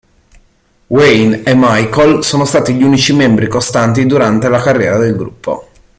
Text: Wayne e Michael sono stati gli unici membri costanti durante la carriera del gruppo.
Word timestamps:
Wayne 0.87 1.43
e 1.43 1.53
Michael 1.55 2.23
sono 2.23 2.43
stati 2.43 2.73
gli 2.73 2.81
unici 2.81 3.13
membri 3.13 3.47
costanti 3.47 4.07
durante 4.07 4.49
la 4.49 4.59
carriera 4.59 4.97
del 4.97 5.15
gruppo. 5.15 5.69